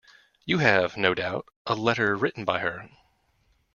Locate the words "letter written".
1.75-2.43